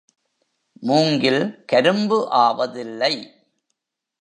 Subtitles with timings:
[0.79, 1.65] மூங்கில்
[1.65, 3.13] கரும்பு ஆவதில்லை.